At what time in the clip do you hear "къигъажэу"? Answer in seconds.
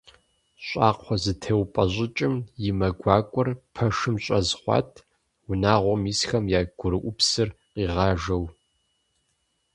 7.71-8.43